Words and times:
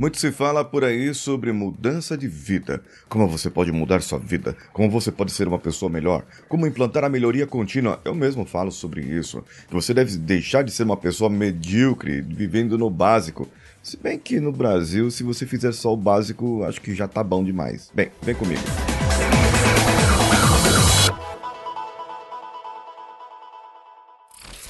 Muito 0.00 0.18
se 0.18 0.32
fala 0.32 0.64
por 0.64 0.82
aí 0.82 1.12
sobre 1.12 1.52
mudança 1.52 2.16
de 2.16 2.26
vida. 2.26 2.82
Como 3.06 3.28
você 3.28 3.50
pode 3.50 3.70
mudar 3.70 4.00
sua 4.00 4.18
vida? 4.18 4.56
Como 4.72 4.90
você 4.90 5.12
pode 5.12 5.30
ser 5.30 5.46
uma 5.46 5.58
pessoa 5.58 5.90
melhor? 5.90 6.24
Como 6.48 6.66
implantar 6.66 7.04
a 7.04 7.08
melhoria 7.10 7.46
contínua? 7.46 8.00
Eu 8.02 8.14
mesmo 8.14 8.46
falo 8.46 8.72
sobre 8.72 9.02
isso. 9.02 9.44
Você 9.70 9.92
deve 9.92 10.16
deixar 10.16 10.64
de 10.64 10.72
ser 10.72 10.84
uma 10.84 10.96
pessoa 10.96 11.28
medíocre, 11.28 12.22
vivendo 12.22 12.78
no 12.78 12.88
básico. 12.88 13.46
Se 13.82 13.98
bem 13.98 14.18
que 14.18 14.40
no 14.40 14.52
Brasil, 14.52 15.10
se 15.10 15.22
você 15.22 15.44
fizer 15.44 15.72
só 15.72 15.92
o 15.92 15.98
básico, 15.98 16.64
acho 16.64 16.80
que 16.80 16.94
já 16.94 17.06
tá 17.06 17.22
bom 17.22 17.44
demais. 17.44 17.90
Bem, 17.94 18.10
vem 18.22 18.34
comigo. 18.34 18.62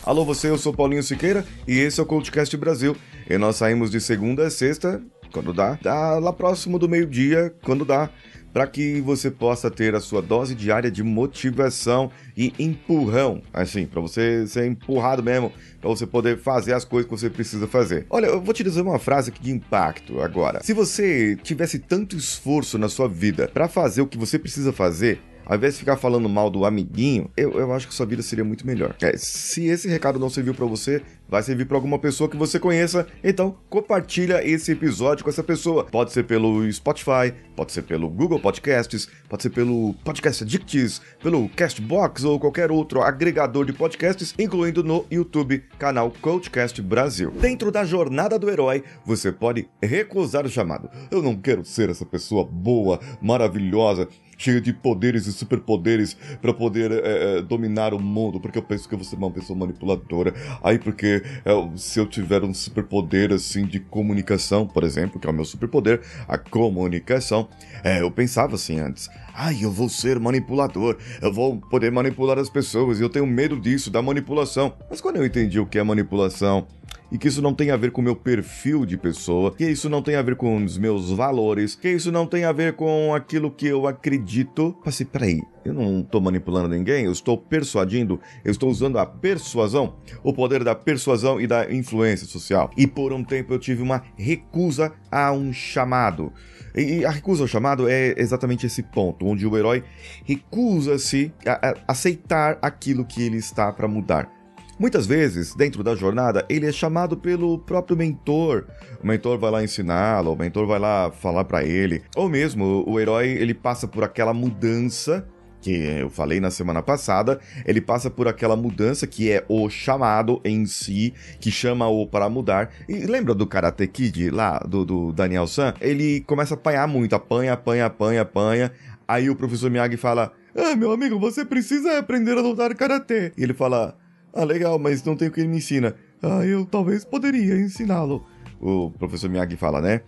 Alô 0.02 0.24
você, 0.24 0.48
eu 0.50 0.58
sou 0.58 0.72
Paulinho 0.72 1.04
Siqueira 1.04 1.46
e 1.68 1.78
esse 1.78 2.00
é 2.00 2.02
o 2.02 2.06
CoachCast 2.06 2.56
Brasil. 2.56 2.96
E 3.28 3.38
nós 3.38 3.54
saímos 3.54 3.92
de 3.92 4.00
segunda 4.00 4.48
a 4.48 4.50
sexta, 4.50 5.00
quando 5.32 5.52
dá, 5.52 5.78
dá 5.80 6.18
lá 6.18 6.32
próximo 6.32 6.78
do 6.78 6.88
meio-dia, 6.88 7.54
quando 7.62 7.84
dá, 7.84 8.10
para 8.52 8.66
que 8.66 9.00
você 9.00 9.30
possa 9.30 9.70
ter 9.70 9.94
a 9.94 10.00
sua 10.00 10.20
dose 10.20 10.54
diária 10.54 10.90
de 10.90 11.02
motivação 11.02 12.10
e 12.36 12.52
empurrão, 12.58 13.42
assim, 13.52 13.86
para 13.86 14.00
você 14.00 14.46
ser 14.46 14.66
empurrado 14.66 15.22
mesmo, 15.22 15.52
para 15.80 15.88
você 15.88 16.06
poder 16.06 16.38
fazer 16.38 16.72
as 16.72 16.84
coisas 16.84 17.08
que 17.08 17.16
você 17.16 17.30
precisa 17.30 17.66
fazer. 17.66 18.06
Olha, 18.10 18.26
eu 18.26 18.40
vou 18.40 18.52
te 18.52 18.64
dizer 18.64 18.82
uma 18.82 18.98
frase 18.98 19.30
aqui 19.30 19.42
de 19.42 19.50
impacto 19.50 20.20
agora. 20.20 20.60
Se 20.62 20.72
você 20.72 21.36
tivesse 21.42 21.78
tanto 21.78 22.16
esforço 22.16 22.76
na 22.78 22.88
sua 22.88 23.08
vida 23.08 23.48
para 23.52 23.68
fazer 23.68 24.02
o 24.02 24.06
que 24.06 24.18
você 24.18 24.38
precisa 24.38 24.72
fazer, 24.72 25.20
ao 25.50 25.56
invés 25.56 25.74
de 25.74 25.80
ficar 25.80 25.96
falando 25.96 26.28
mal 26.28 26.48
do 26.48 26.64
amiguinho, 26.64 27.28
eu, 27.36 27.52
eu 27.58 27.72
acho 27.72 27.88
que 27.88 27.94
sua 27.94 28.06
vida 28.06 28.22
seria 28.22 28.44
muito 28.44 28.64
melhor. 28.64 28.94
É, 29.02 29.16
se 29.16 29.66
esse 29.66 29.88
recado 29.88 30.16
não 30.16 30.30
serviu 30.30 30.54
para 30.54 30.64
você, 30.64 31.02
vai 31.30 31.42
servir 31.42 31.64
para 31.64 31.76
alguma 31.76 31.98
pessoa 31.98 32.28
que 32.28 32.36
você 32.36 32.58
conheça, 32.58 33.06
então 33.22 33.56
compartilha 33.68 34.44
esse 34.46 34.72
episódio 34.72 35.22
com 35.22 35.30
essa 35.30 35.42
pessoa. 35.42 35.84
Pode 35.84 36.12
ser 36.12 36.24
pelo 36.24 36.70
Spotify, 36.72 37.32
pode 37.54 37.72
ser 37.72 37.82
pelo 37.82 38.08
Google 38.08 38.40
Podcasts, 38.40 39.08
pode 39.28 39.44
ser 39.44 39.50
pelo 39.50 39.94
Podcast 40.04 40.42
Addicts, 40.42 41.00
pelo 41.22 41.48
Castbox 41.50 42.24
ou 42.24 42.40
qualquer 42.40 42.72
outro 42.72 43.00
agregador 43.00 43.64
de 43.64 43.72
podcasts, 43.72 44.34
incluindo 44.38 44.82
no 44.82 45.06
YouTube, 45.10 45.62
canal 45.78 46.12
Coachcast 46.20 46.82
Brasil. 46.82 47.30
Dentro 47.30 47.70
da 47.70 47.84
jornada 47.84 48.38
do 48.38 48.50
herói, 48.50 48.82
você 49.04 49.30
pode 49.30 49.68
recusar 49.80 50.44
o 50.44 50.50
chamado. 50.50 50.90
Eu 51.10 51.22
não 51.22 51.36
quero 51.36 51.64
ser 51.64 51.90
essa 51.90 52.04
pessoa 52.04 52.44
boa, 52.44 52.98
maravilhosa 53.22 54.08
cheia 54.40 54.60
de 54.60 54.72
poderes 54.72 55.26
e 55.26 55.32
superpoderes 55.32 56.16
para 56.40 56.54
poder 56.54 56.90
é, 56.90 56.98
é, 57.38 57.42
dominar 57.42 57.92
o 57.92 58.00
mundo, 58.00 58.40
porque 58.40 58.56
eu 58.56 58.62
penso 58.62 58.88
que 58.88 58.96
vou 58.96 59.04
ser 59.04 59.16
uma 59.16 59.30
pessoa 59.30 59.58
manipuladora. 59.58 60.32
Aí 60.62 60.78
porque 60.78 61.19
é, 61.44 61.76
se 61.76 61.98
eu 61.98 62.06
tiver 62.06 62.42
um 62.42 62.54
superpoder 62.54 63.32
assim 63.32 63.64
de 63.64 63.80
comunicação, 63.80 64.66
por 64.66 64.84
exemplo, 64.84 65.20
que 65.20 65.26
é 65.26 65.30
o 65.30 65.32
meu 65.32 65.44
superpoder, 65.44 66.00
a 66.26 66.38
comunicação, 66.38 67.48
é, 67.82 68.00
eu 68.00 68.10
pensava 68.10 68.54
assim 68.54 68.78
antes. 68.78 69.08
Ai, 69.34 69.58
eu 69.62 69.70
vou 69.70 69.88
ser 69.88 70.18
manipulador, 70.18 70.98
eu 71.22 71.32
vou 71.32 71.56
poder 71.56 71.90
manipular 71.90 72.38
as 72.38 72.50
pessoas 72.50 73.00
e 73.00 73.02
eu 73.02 73.08
tenho 73.08 73.26
medo 73.26 73.58
disso, 73.58 73.90
da 73.90 74.02
manipulação. 74.02 74.74
Mas 74.88 75.00
quando 75.00 75.16
eu 75.16 75.24
entendi 75.24 75.58
o 75.58 75.66
que 75.66 75.78
é 75.78 75.82
manipulação, 75.82 76.66
e 77.10 77.18
que 77.18 77.28
isso 77.28 77.42
não 77.42 77.52
tem 77.52 77.70
a 77.70 77.76
ver 77.76 77.90
com 77.90 78.00
o 78.00 78.04
meu 78.04 78.14
perfil 78.14 78.86
de 78.86 78.96
pessoa, 78.96 79.54
que 79.54 79.68
isso 79.68 79.88
não 79.88 80.02
tem 80.02 80.14
a 80.14 80.22
ver 80.22 80.36
com 80.36 80.62
os 80.62 80.78
meus 80.78 81.10
valores, 81.10 81.74
que 81.74 81.90
isso 81.90 82.12
não 82.12 82.26
tem 82.26 82.44
a 82.44 82.52
ver 82.52 82.74
com 82.74 83.14
aquilo 83.14 83.50
que 83.50 83.66
eu 83.66 83.86
acredito. 83.86 84.76
Passei, 84.84 85.04
peraí, 85.04 85.42
eu 85.64 85.74
não 85.74 86.00
estou 86.00 86.20
manipulando 86.20 86.68
ninguém, 86.68 87.04
eu 87.04 87.12
estou 87.12 87.36
persuadindo, 87.36 88.20
eu 88.44 88.50
estou 88.50 88.70
usando 88.70 88.98
a 88.98 89.06
persuasão, 89.06 89.96
o 90.22 90.32
poder 90.32 90.62
da 90.62 90.74
persuasão 90.74 91.40
e 91.40 91.46
da 91.46 91.72
influência 91.72 92.26
social. 92.26 92.70
E 92.76 92.86
por 92.86 93.12
um 93.12 93.24
tempo 93.24 93.52
eu 93.52 93.58
tive 93.58 93.82
uma 93.82 94.02
recusa 94.16 94.92
a 95.10 95.32
um 95.32 95.52
chamado. 95.52 96.32
E 96.74 97.04
a 97.04 97.10
recusa 97.10 97.42
ao 97.42 97.48
chamado 97.48 97.88
é 97.88 98.14
exatamente 98.16 98.66
esse 98.66 98.82
ponto, 98.82 99.26
onde 99.26 99.44
o 99.44 99.58
herói 99.58 99.82
recusa-se 100.24 101.32
a, 101.44 101.70
a 101.70 101.74
aceitar 101.88 102.58
aquilo 102.62 103.04
que 103.04 103.22
ele 103.22 103.38
está 103.38 103.72
para 103.72 103.88
mudar. 103.88 104.39
Muitas 104.80 105.06
vezes, 105.06 105.54
dentro 105.54 105.84
da 105.84 105.94
jornada, 105.94 106.46
ele 106.48 106.66
é 106.66 106.72
chamado 106.72 107.14
pelo 107.14 107.58
próprio 107.58 107.94
mentor. 107.94 108.64
O 109.04 109.06
mentor 109.06 109.38
vai 109.38 109.50
lá 109.50 109.62
ensiná-lo, 109.62 110.32
o 110.32 110.36
mentor 110.38 110.66
vai 110.66 110.78
lá 110.78 111.10
falar 111.10 111.44
para 111.44 111.62
ele. 111.62 112.02
Ou 112.16 112.30
mesmo, 112.30 112.82
o 112.88 112.98
herói, 112.98 113.28
ele 113.28 113.52
passa 113.52 113.86
por 113.86 114.02
aquela 114.02 114.32
mudança 114.32 115.28
que 115.60 115.70
eu 115.70 116.08
falei 116.08 116.40
na 116.40 116.50
semana 116.50 116.82
passada, 116.82 117.38
ele 117.66 117.82
passa 117.82 118.08
por 118.08 118.26
aquela 118.26 118.56
mudança 118.56 119.06
que 119.06 119.30
é 119.30 119.44
o 119.50 119.68
chamado 119.68 120.40
em 120.42 120.64
si, 120.64 121.12
que 121.38 121.50
chama-o 121.50 122.06
para 122.06 122.30
mudar. 122.30 122.70
E 122.88 123.04
lembra 123.04 123.34
do 123.34 123.46
Karate 123.46 123.86
Kid 123.86 124.30
lá, 124.30 124.60
do, 124.60 124.86
do 124.86 125.12
Daniel 125.12 125.46
San? 125.46 125.74
Ele 125.78 126.22
começa 126.22 126.54
a 126.54 126.56
apanhar 126.56 126.88
muito, 126.88 127.14
apanha, 127.14 127.52
apanha, 127.52 127.84
apanha, 127.84 128.22
apanha. 128.22 128.72
Aí 129.06 129.28
o 129.28 129.36
professor 129.36 129.70
Miyagi 129.70 129.98
fala: 129.98 130.32
Ah, 130.56 130.74
meu 130.74 130.90
amigo, 130.90 131.20
você 131.20 131.44
precisa 131.44 131.98
aprender 131.98 132.38
a 132.38 132.40
lutar 132.40 132.74
karatê. 132.74 133.30
E 133.36 133.42
ele 133.42 133.52
fala: 133.52 133.99
ah, 134.32 134.44
legal, 134.44 134.78
mas 134.78 135.04
não 135.04 135.16
tem 135.16 135.28
o 135.28 135.30
que 135.30 135.40
ele 135.40 135.48
me 135.48 135.58
ensina. 135.58 135.94
Ah, 136.22 136.44
eu 136.44 136.64
talvez 136.66 137.04
poderia 137.04 137.56
ensiná-lo. 137.56 138.24
O 138.60 138.90
professor 138.90 139.28
Miyagi 139.30 139.56
fala, 139.56 139.80
né? 139.80 140.02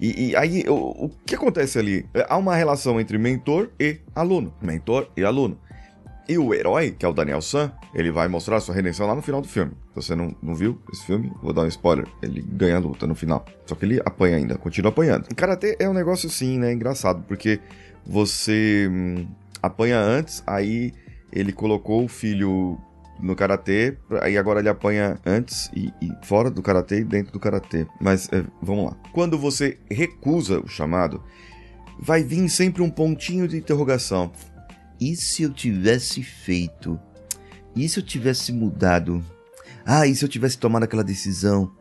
E, 0.00 0.30
e 0.30 0.36
aí, 0.36 0.64
o, 0.68 1.06
o, 1.06 1.10
que 1.26 1.34
acontece 1.34 1.78
ali? 1.78 2.06
É, 2.14 2.26
há 2.28 2.36
uma 2.36 2.54
relação 2.54 3.00
entre 3.00 3.18
mentor 3.18 3.70
e 3.78 3.98
aluno. 4.14 4.54
Mentor 4.62 5.10
e 5.16 5.24
aluno. 5.24 5.58
E 6.28 6.36
o 6.36 6.52
herói, 6.52 6.90
que 6.90 7.06
é 7.06 7.08
o 7.08 7.12
Daniel 7.12 7.40
San, 7.40 7.72
ele 7.94 8.10
vai 8.10 8.28
mostrar 8.28 8.60
sua 8.60 8.74
redenção 8.74 9.06
lá 9.06 9.14
no 9.14 9.22
final 9.22 9.40
do 9.40 9.48
filme. 9.48 9.72
Se 9.88 9.94
você 9.94 10.14
não, 10.14 10.34
não 10.42 10.54
viu 10.54 10.78
esse 10.92 11.04
filme, 11.06 11.32
vou 11.42 11.54
dar 11.54 11.62
um 11.62 11.68
spoiler. 11.68 12.06
Ele 12.22 12.42
ganha 12.42 12.76
a 12.76 12.78
luta 12.78 13.06
no 13.06 13.14
final. 13.14 13.44
Só 13.64 13.74
que 13.74 13.86
ele 13.86 14.00
apanha 14.04 14.36
ainda, 14.36 14.56
continua 14.56 14.90
apanhando. 14.90 15.26
O 15.30 15.34
karatê 15.34 15.76
é 15.78 15.88
um 15.88 15.94
negócio 15.94 16.28
assim, 16.28 16.58
né? 16.58 16.72
Engraçado, 16.72 17.24
porque 17.26 17.60
você 18.06 18.88
hum, 18.90 19.26
apanha 19.62 19.98
antes, 19.98 20.42
aí 20.46 20.92
ele 21.32 21.52
colocou 21.52 22.04
o 22.04 22.08
filho 22.08 22.78
no 23.20 23.34
karatê, 23.34 23.96
aí 24.22 24.38
agora 24.38 24.60
ele 24.60 24.68
apanha 24.68 25.18
antes 25.26 25.70
e, 25.74 25.92
e 26.00 26.10
fora 26.24 26.50
do 26.50 26.62
karatê 26.62 27.00
e 27.00 27.04
dentro 27.04 27.32
do 27.32 27.40
karatê. 27.40 27.86
Mas 28.00 28.28
é, 28.32 28.44
vamos 28.62 28.86
lá. 28.86 28.96
Quando 29.12 29.38
você 29.38 29.78
recusa 29.90 30.60
o 30.60 30.68
chamado, 30.68 31.22
vai 31.98 32.22
vir 32.22 32.48
sempre 32.48 32.82
um 32.82 32.90
pontinho 32.90 33.48
de 33.48 33.56
interrogação. 33.56 34.30
E 35.00 35.16
se 35.16 35.42
eu 35.42 35.52
tivesse 35.52 36.22
feito? 36.22 36.98
E 37.74 37.88
se 37.88 37.98
eu 37.98 38.02
tivesse 38.02 38.52
mudado? 38.52 39.24
Ah, 39.84 40.06
e 40.06 40.14
se 40.14 40.24
eu 40.24 40.28
tivesse 40.28 40.58
tomado 40.58 40.84
aquela 40.84 41.04
decisão? 41.04 41.72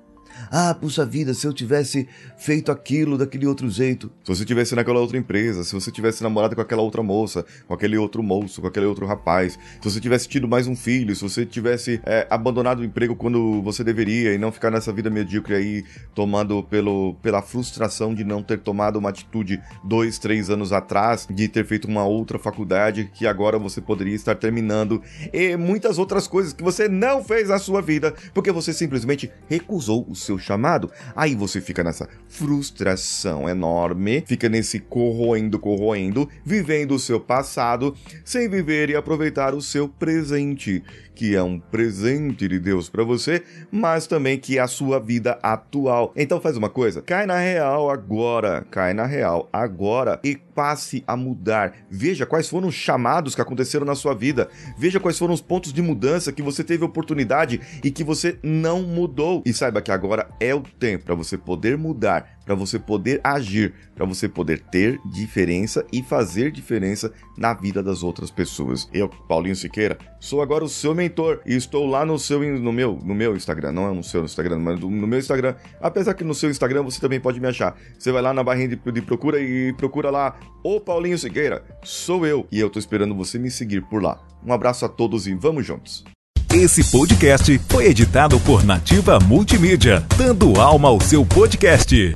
Ah, 0.51 0.73
puxa 0.73 1.05
vida, 1.05 1.33
se 1.33 1.45
eu 1.45 1.53
tivesse 1.53 2.07
feito 2.37 2.71
aquilo 2.71 3.17
daquele 3.17 3.45
outro 3.45 3.69
jeito. 3.69 4.11
Se 4.23 4.35
você 4.35 4.45
tivesse 4.45 4.75
naquela 4.75 4.99
outra 4.99 5.17
empresa, 5.17 5.63
se 5.63 5.73
você 5.73 5.91
tivesse 5.91 6.23
namorado 6.23 6.55
com 6.55 6.61
aquela 6.61 6.81
outra 6.81 7.03
moça, 7.03 7.45
com 7.67 7.73
aquele 7.73 7.97
outro 7.97 8.21
moço, 8.23 8.61
com 8.61 8.67
aquele 8.67 8.85
outro 8.85 9.05
rapaz, 9.05 9.53
se 9.53 9.89
você 9.89 9.99
tivesse 9.99 10.27
tido 10.27 10.47
mais 10.47 10.67
um 10.67 10.75
filho, 10.75 11.15
se 11.15 11.21
você 11.21 11.45
tivesse 11.45 11.99
é, 12.05 12.27
abandonado 12.29 12.79
o 12.79 12.85
emprego 12.85 13.15
quando 13.15 13.61
você 13.61 13.83
deveria 13.83 14.33
e 14.33 14.37
não 14.37 14.51
ficar 14.51 14.71
nessa 14.71 14.93
vida 14.93 15.09
medíocre 15.09 15.55
aí, 15.55 15.85
tomando 16.13 16.63
pelo, 16.63 17.15
pela 17.15 17.41
frustração 17.41 18.13
de 18.13 18.23
não 18.23 18.43
ter 18.43 18.59
tomado 18.59 18.97
uma 18.97 19.09
atitude 19.09 19.61
dois, 19.83 20.17
três 20.17 20.49
anos 20.49 20.71
atrás, 20.71 21.27
de 21.29 21.47
ter 21.47 21.65
feito 21.65 21.87
uma 21.87 22.05
outra 22.05 22.37
faculdade 22.39 23.09
que 23.13 23.25
agora 23.25 23.57
você 23.57 23.81
poderia 23.81 24.15
estar 24.15 24.35
terminando, 24.35 25.01
e 25.33 25.55
muitas 25.57 25.97
outras 25.97 26.27
coisas 26.27 26.53
que 26.53 26.63
você 26.63 26.87
não 26.87 27.23
fez 27.23 27.49
na 27.49 27.59
sua 27.59 27.81
vida, 27.81 28.13
porque 28.33 28.51
você 28.51 28.73
simplesmente 28.73 29.31
recusou 29.49 30.05
o 30.09 30.15
seu 30.27 30.37
chamado. 30.37 30.91
Aí 31.15 31.35
você 31.35 31.59
fica 31.59 31.83
nessa 31.83 32.07
frustração 32.27 33.49
enorme, 33.49 34.23
fica 34.27 34.47
nesse 34.47 34.79
corroendo, 34.79 35.57
corroendo, 35.59 36.29
vivendo 36.45 36.95
o 36.95 36.99
seu 36.99 37.19
passado, 37.19 37.95
sem 38.23 38.47
viver 38.49 38.89
e 38.89 38.95
aproveitar 38.95 39.53
o 39.53 39.61
seu 39.61 39.89
presente 39.89 40.83
que 41.17 41.35
é 41.35 41.41
um 41.41 41.59
presente 41.59 42.47
de 42.47 42.59
Deus 42.59 42.91
para 42.91 43.03
você, 43.03 43.41
mas 43.71 44.05
também 44.05 44.37
que 44.37 44.59
é 44.59 44.61
a 44.61 44.67
sua 44.67 44.99
vida 44.99 45.39
atual. 45.41 46.13
Então 46.15 46.39
faz 46.39 46.55
uma 46.55 46.69
coisa, 46.69 47.01
cai 47.01 47.25
na 47.25 47.39
real 47.39 47.89
agora, 47.89 48.63
cai 48.69 48.93
na 48.93 49.07
real 49.07 49.49
agora 49.51 50.19
e 50.23 50.37
passe 50.57 51.03
a 51.05 51.15
mudar. 51.15 51.75
Veja 51.87 52.25
quais 52.25 52.49
foram 52.49 52.69
os 52.69 52.73
chamados 52.73 53.35
que 53.35 53.41
aconteceram 53.41 53.85
na 53.85 53.93
sua 53.93 54.15
vida. 54.15 54.49
Veja 54.75 54.99
quais 54.99 55.15
foram 55.15 55.35
os 55.35 55.39
pontos 55.39 55.71
de 55.71 55.83
mudança 55.83 56.33
que 56.33 56.41
você 56.41 56.63
teve 56.63 56.83
oportunidade 56.83 57.61
e 57.83 57.91
que 57.91 58.03
você 58.03 58.39
não 58.41 58.81
mudou. 58.81 59.43
E 59.45 59.53
saiba 59.53 59.83
que 59.83 59.91
agora 59.91 60.27
é 60.39 60.55
o 60.55 60.61
tempo 60.61 61.05
para 61.05 61.13
você 61.13 61.37
poder 61.37 61.77
mudar 61.77 62.36
para 62.47 62.55
você 62.55 62.79
poder 62.79 63.19
agir, 63.21 63.73
para 63.93 64.05
você 64.05 64.29
poder 64.29 64.61
ter 64.61 64.97
diferença 65.05 65.85
e 65.91 66.01
fazer 66.01 66.49
diferença 66.49 67.11
na 67.37 67.53
vida 67.53 67.83
das 67.83 68.03
outras 68.03 68.31
pessoas. 68.31 68.87
Eu, 68.93 69.09
Paulinho 69.09 69.55
Siqueira, 69.55 69.97
sou 70.17 70.41
agora 70.41 70.63
o 70.63 70.69
seu 70.69 70.95
mentor 70.95 71.41
e 71.45 71.55
estou 71.55 71.85
lá 71.85 72.05
no 72.05 72.17
seu 72.17 72.39
no 72.57 72.71
meu, 72.71 72.97
no 73.03 73.13
meu 73.13 73.35
Instagram, 73.35 73.73
não 73.73 73.91
é 73.91 73.93
no 73.93 74.01
seu 74.01 74.23
Instagram, 74.23 74.59
mas 74.59 74.79
no 74.79 74.89
meu 74.89 75.19
Instagram. 75.19 75.55
Apesar 75.81 76.13
que 76.13 76.23
no 76.23 76.33
seu 76.33 76.49
Instagram 76.49 76.83
você 76.83 77.01
também 77.01 77.19
pode 77.19 77.41
me 77.41 77.47
achar. 77.47 77.77
Você 77.99 78.13
vai 78.13 78.21
lá 78.21 78.33
na 78.33 78.43
barrinha 78.43 78.69
de, 78.69 78.91
de 78.93 79.01
procura 79.01 79.41
e 79.41 79.73
procura 79.73 80.09
lá 80.09 80.39
o 80.63 80.79
Paulinho 80.79 81.19
Siqueira. 81.19 81.61
Sou 81.83 82.25
eu 82.25 82.47
e 82.49 82.61
eu 82.61 82.69
tô 82.69 82.79
esperando 82.79 83.13
você 83.13 83.37
me 83.37 83.51
seguir 83.51 83.81
por 83.81 84.01
lá. 84.01 84.25
Um 84.45 84.53
abraço 84.53 84.85
a 84.85 84.89
todos 84.89 85.27
e 85.27 85.33
vamos 85.33 85.65
juntos. 85.65 86.05
Esse 86.53 86.83
podcast 86.89 87.59
foi 87.67 87.87
editado 87.87 88.39
por 88.39 88.63
Nativa 88.63 89.19
Multimídia, 89.19 90.05
dando 90.17 90.59
alma 90.59 90.87
ao 90.87 90.99
seu 91.01 91.25
podcast. 91.25 92.15